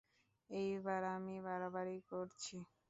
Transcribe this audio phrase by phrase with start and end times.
[0.49, 2.55] এইবার আমি বাড়াবাড়ি করছি?